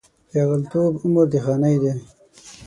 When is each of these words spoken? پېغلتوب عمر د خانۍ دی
پېغلتوب 0.29 0.93
عمر 1.03 1.25
د 1.31 1.35
خانۍ 1.45 1.75
دی 1.81 1.93